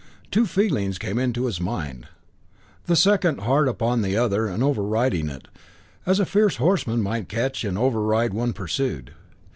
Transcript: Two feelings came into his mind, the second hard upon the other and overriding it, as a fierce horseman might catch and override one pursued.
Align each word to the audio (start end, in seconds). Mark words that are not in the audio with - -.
Two 0.31 0.47
feelings 0.47 0.97
came 0.97 1.19
into 1.19 1.45
his 1.45 1.61
mind, 1.61 2.07
the 2.87 2.95
second 2.95 3.41
hard 3.41 3.67
upon 3.67 4.01
the 4.01 4.17
other 4.17 4.47
and 4.47 4.63
overriding 4.63 5.29
it, 5.29 5.47
as 6.07 6.19
a 6.19 6.25
fierce 6.25 6.55
horseman 6.55 7.03
might 7.03 7.29
catch 7.29 7.63
and 7.63 7.77
override 7.77 8.33
one 8.33 8.51
pursued. 8.51 9.13